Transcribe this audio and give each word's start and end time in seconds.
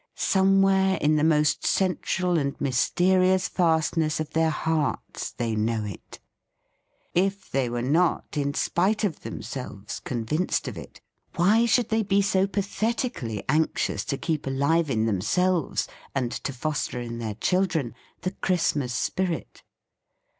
Somewhere, 0.15 0.95
in 0.97 1.15
the 1.17 1.23
most 1.23 1.63
central 1.63 2.35
and 2.39 2.59
mysterious 2.59 3.47
fastness 3.47 4.19
of 4.19 4.31
their 4.31 4.49
hearts, 4.49 5.29
they 5.33 5.55
know 5.55 5.83
it. 5.85 6.19
If 7.13 7.51
they 7.51 7.69
were 7.69 7.83
not, 7.83 8.35
in 8.35 8.55
spite 8.55 9.03
of 9.03 9.19
themselves, 9.21 9.99
convinced 9.99 10.67
of 10.67 10.75
it, 10.75 11.01
why 11.35 11.59
THE 11.61 11.67
FEAST 11.67 11.67
OF 11.67 11.67
ST 11.67 11.69
FRIEND 11.69 11.69
should 11.69 11.89
they 11.89 12.01
be 12.03 12.21
so 12.23 12.47
pathetically 12.47 13.43
anxious 13.47 14.03
to 14.05 14.17
keep 14.17 14.47
alive 14.47 14.89
in 14.89 15.05
themselves, 15.05 15.87
and 16.15 16.31
to 16.31 16.51
foster 16.51 16.99
in 16.99 17.19
their 17.19 17.35
children, 17.35 17.93
the 18.21 18.31
Christmas 18.31 18.95
spirit? 18.95 19.61